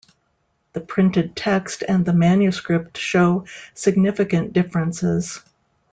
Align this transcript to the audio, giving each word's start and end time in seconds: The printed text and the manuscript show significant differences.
The 0.73 0.81
printed 0.81 1.35
text 1.35 1.83
and 1.87 2.03
the 2.03 2.11
manuscript 2.11 2.97
show 2.97 3.45
significant 3.75 4.51
differences. 4.51 5.41